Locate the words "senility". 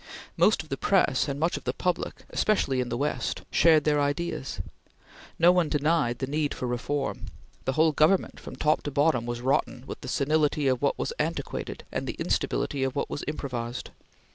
10.07-10.67